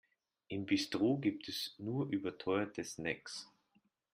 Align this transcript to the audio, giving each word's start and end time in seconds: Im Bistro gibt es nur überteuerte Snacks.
Im 0.47 0.65
Bistro 0.65 1.19
gibt 1.19 1.47
es 1.47 1.75
nur 1.77 2.07
überteuerte 2.09 2.83
Snacks. 2.83 3.47